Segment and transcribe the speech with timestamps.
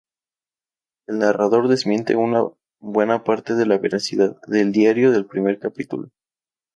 [1.05, 2.41] El narrador desmiente una
[2.79, 6.09] buena parte de la veracidad del diario del primer capítulo.